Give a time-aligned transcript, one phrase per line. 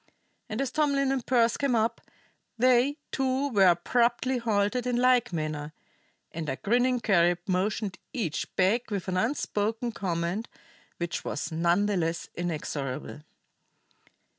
[0.49, 2.01] And as Tomlin and Pearse came up,
[2.57, 5.73] they, too, were abruptly halted in like manner;
[6.31, 10.49] and a grinning Carib motioned each back with an unspoken command
[10.97, 13.21] which was none the less inexorable.